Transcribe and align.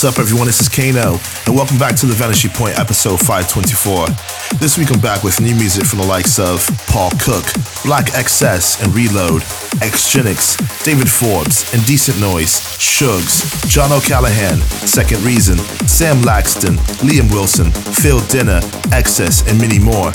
What's 0.00 0.16
up, 0.16 0.22
everyone? 0.24 0.46
This 0.46 0.62
is 0.62 0.68
Kaeno, 0.70 1.20
and 1.46 1.54
welcome 1.54 1.76
back 1.76 1.94
to 1.96 2.06
The 2.06 2.14
Vanishing 2.14 2.50
Point, 2.52 2.78
episode 2.78 3.20
524. 3.20 4.08
This 4.56 4.78
week 4.78 4.88
I'm 4.90 4.98
back 4.98 5.22
with 5.22 5.42
new 5.42 5.54
music 5.54 5.84
from 5.84 5.98
the 5.98 6.06
likes 6.06 6.38
of 6.38 6.64
Paul 6.88 7.10
Cook, 7.20 7.44
Black 7.84 8.06
XS 8.16 8.80
and 8.80 8.96
R.E.L.O.A.D., 8.96 9.44
XGenic, 9.84 10.40
David 10.84 11.04
Forbes, 11.04 11.68
Indecent 11.74 12.18
Noise, 12.18 12.64
Shugz, 12.80 13.44
John 13.68 13.92
O'Callaghan, 13.92 14.56
Second 14.88 15.20
Reason, 15.22 15.58
Sam 15.84 16.16
Laxton, 16.24 16.80
Liam 17.04 17.30
Wilson, 17.30 17.70
Phil 17.70 18.20
Dinner, 18.32 18.60
Exis, 18.96 19.46
and 19.48 19.60
many 19.60 19.78
more. 19.78 20.12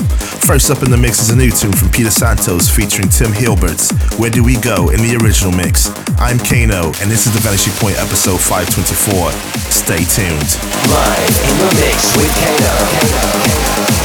First 0.50 0.70
up 0.70 0.82
in 0.82 0.90
the 0.90 0.98
mix 0.98 1.22
is 1.22 1.30
a 1.30 1.36
new 1.36 1.52
tune 1.52 1.74
from 1.74 1.90
Peter 1.90 2.12
Santos 2.12 2.70
featuring 2.70 3.10
Tim 3.10 3.32
Hilberts, 3.32 3.94
Where 4.18 4.30
Do 4.30 4.44
We 4.44 4.58
Go 4.58 4.90
in 4.90 4.98
the 5.06 5.18
original 5.22 5.54
mix. 5.54 5.90
I'm 6.18 6.38
Kaeno, 6.38 6.90
and 7.02 7.10
this 7.10 7.26
is 7.26 7.34
The 7.34 7.40
Vanishing 7.42 7.74
Point, 7.78 7.98
episode 7.98 8.42
524. 8.42 9.75
Stay 9.86 10.04
tuned. 10.06 10.58
Live 10.90 11.36
in 11.48 11.58
the 11.60 11.70
mix 11.80 12.18
with 12.18 12.34
Kaeno. 12.42 14.05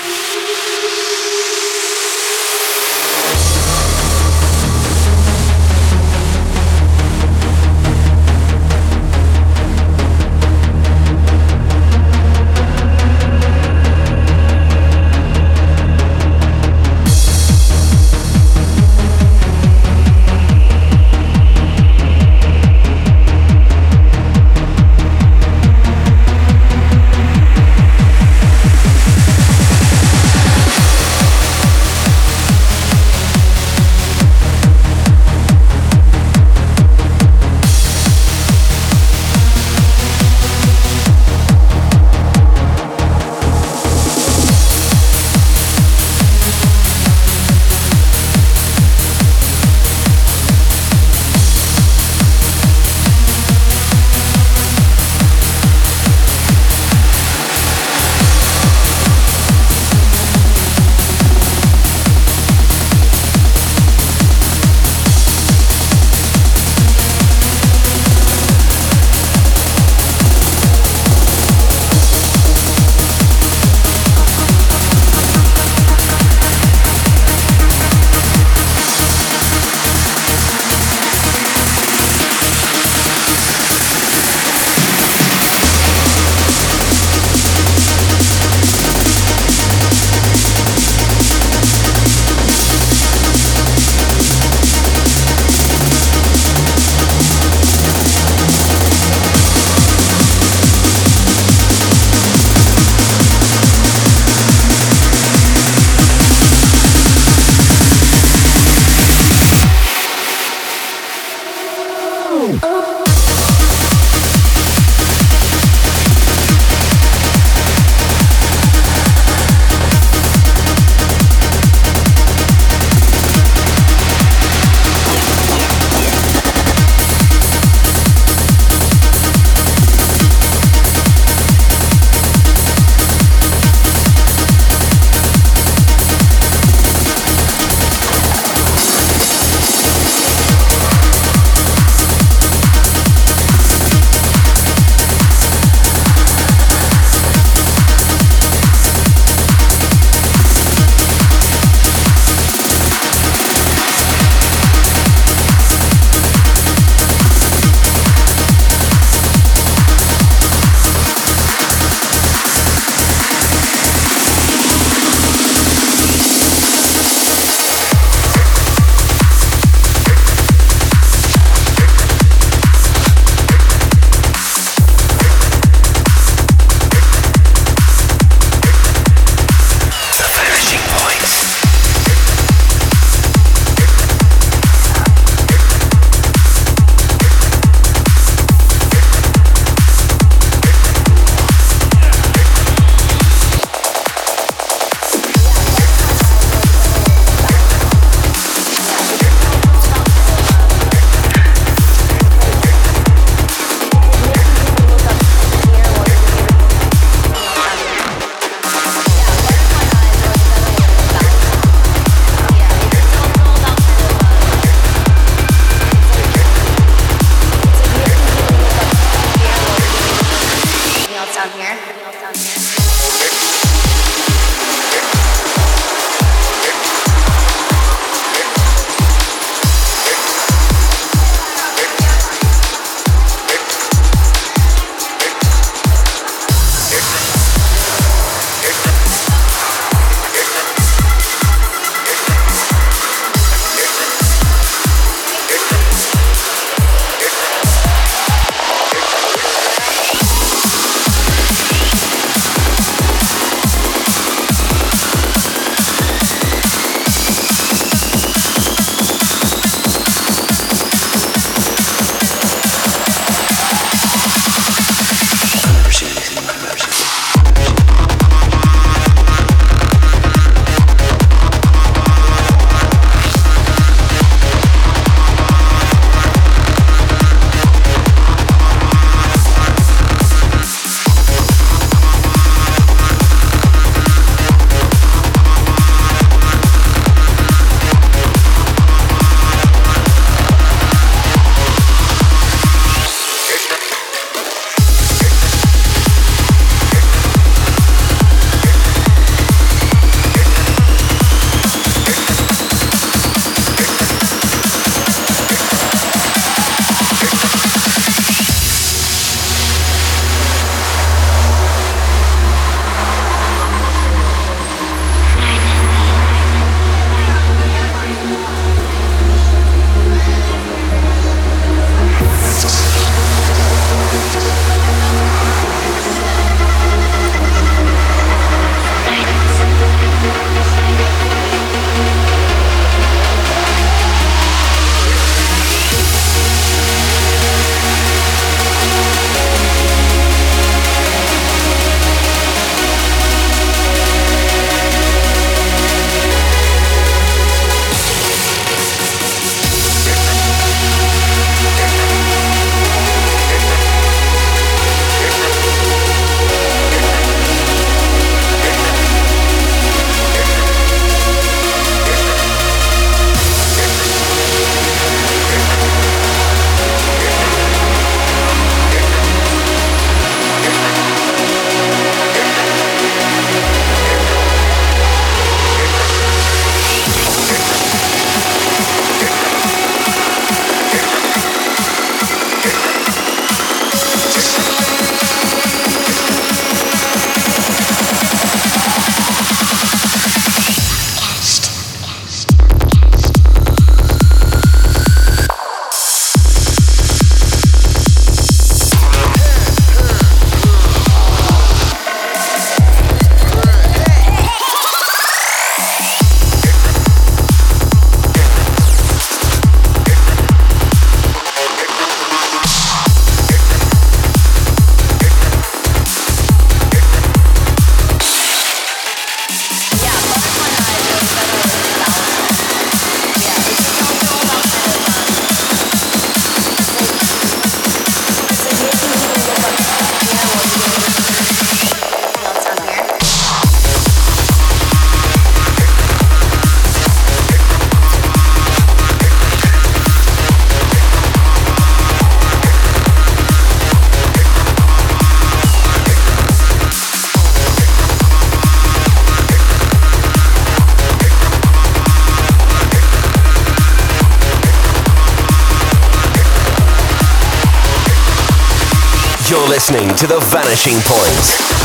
To 460.17 460.27
The 460.27 460.39
Vanishing 460.39 460.99
Point. 461.05 461.81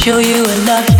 show 0.00 0.18
you 0.18 0.42
I 0.68 0.99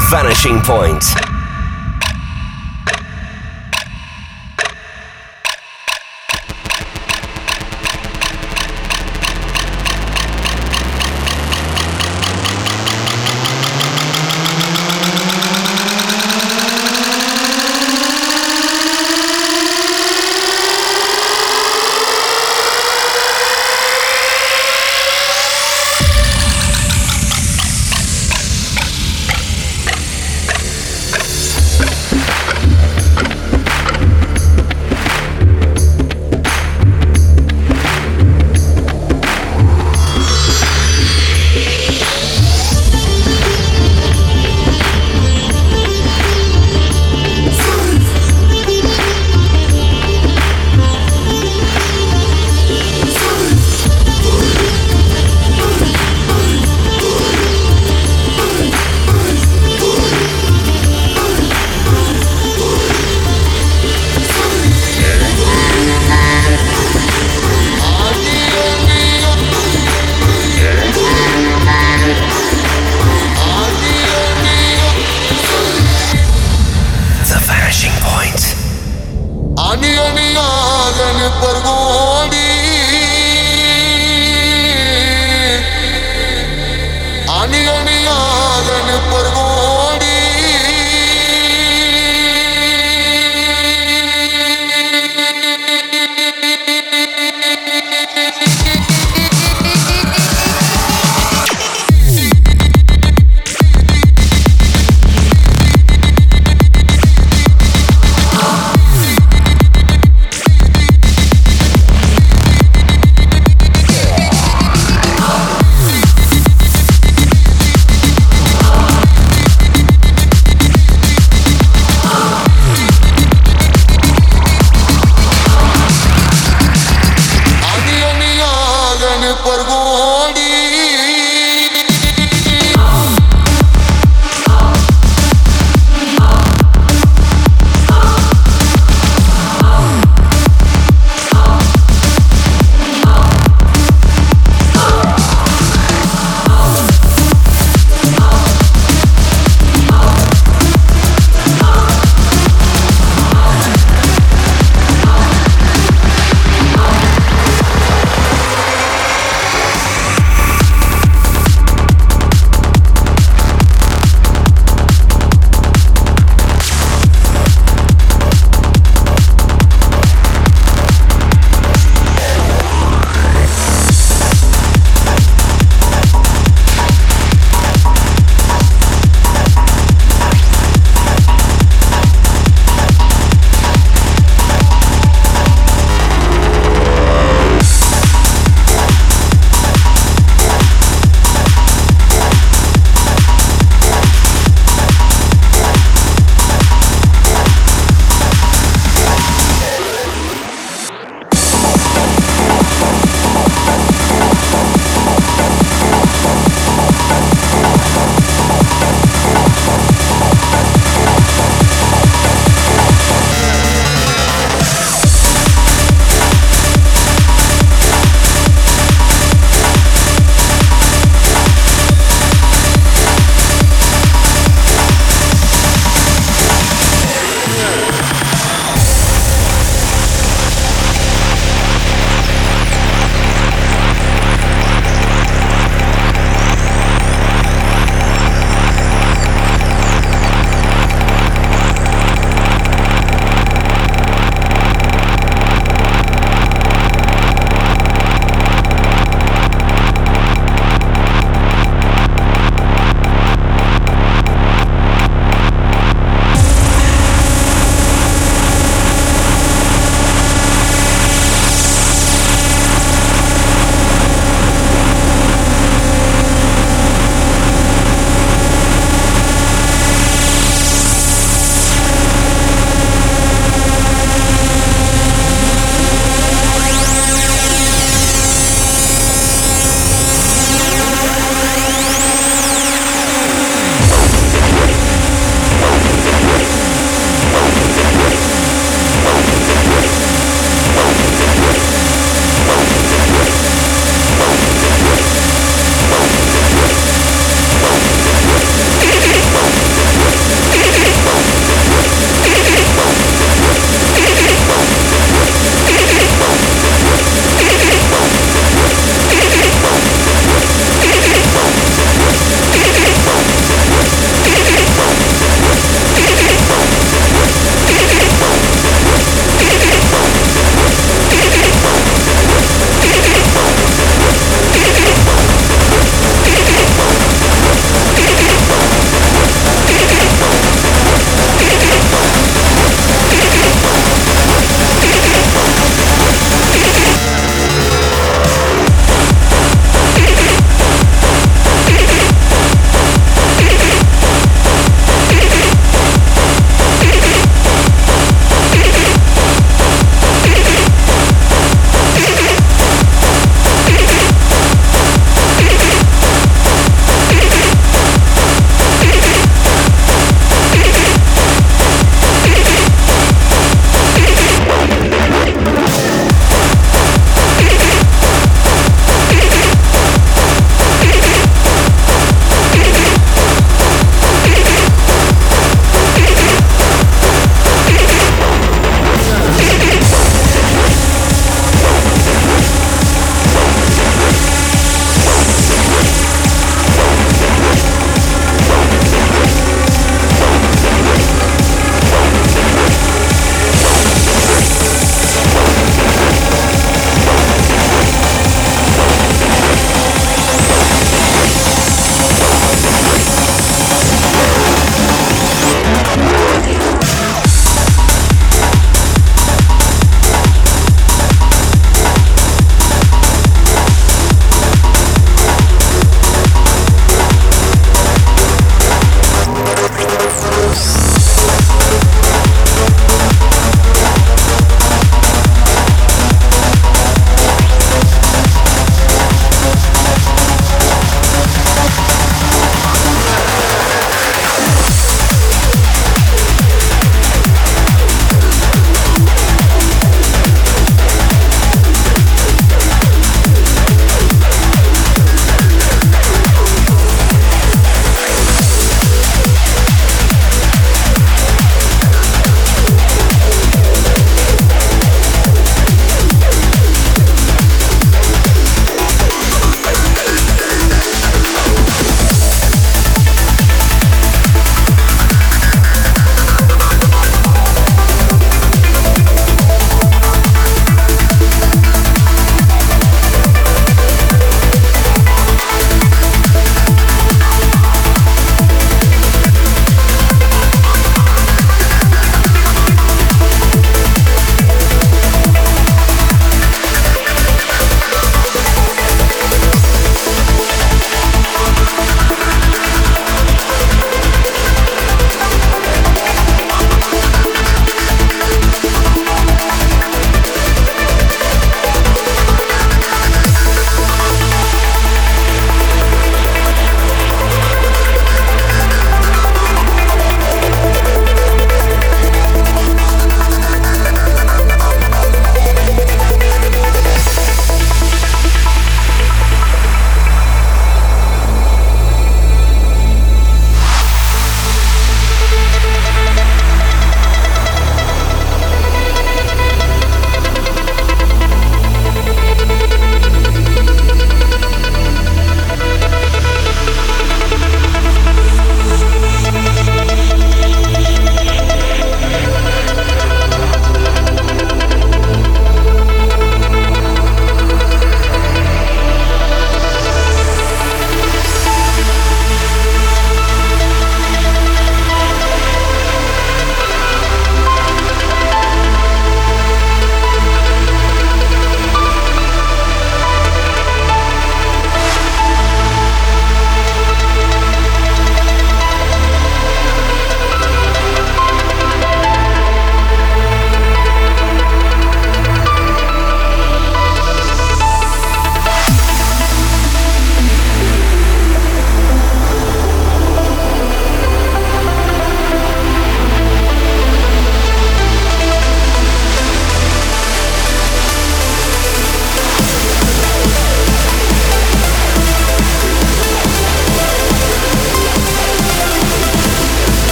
Vanishing 0.00 0.60
Point. 0.60 1.27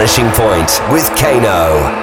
Vanishing 0.00 0.30
Point 0.30 0.80
with 0.90 1.04
Kaeno. 1.10 1.99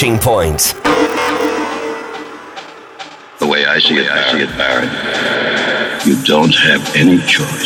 Vanishing 0.00 0.18
point. 0.18 0.74
The 3.38 3.46
way 3.46 3.66
I 3.66 3.78
see 3.78 3.96
it, 3.96 4.48
Barrett. 4.56 6.06
You 6.06 6.22
don't 6.24 6.54
have 6.54 6.96
any 6.96 7.18
choice. 7.26 7.59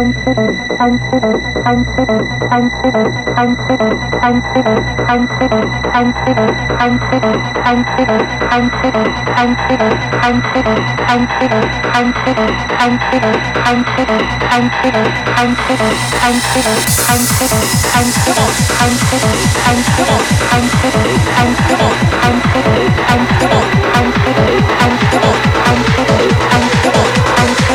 Come 0.00 0.40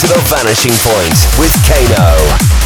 to 0.00 0.06
The 0.06 0.18
Vanishing 0.30 0.72
Point 0.80 1.12
with 1.38 1.52
Kaeno. 1.68 2.59